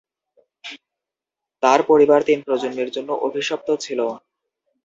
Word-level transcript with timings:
তাঁর 1.63 1.79
পরিবার 1.89 2.19
তিন 2.27 2.39
প্রজন্মের 2.47 2.89
জন্য 2.91 3.09
অভিশপ্ত 3.27 3.67
ছিল। 3.83 3.99